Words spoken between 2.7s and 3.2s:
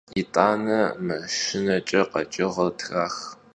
trax.